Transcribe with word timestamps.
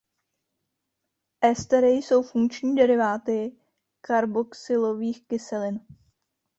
Estery 1.41 1.91
jsou 2.01 2.23
funkční 2.23 2.75
deriváty 2.75 3.51
karboxylových 4.01 5.27
kyselin. 5.27 5.79